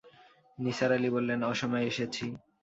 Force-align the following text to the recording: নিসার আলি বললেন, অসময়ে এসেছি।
নিসার 0.57 0.91
আলি 0.95 1.09
বললেন, 1.15 1.39
অসময়ে 1.51 1.87
এসেছি। 1.91 2.25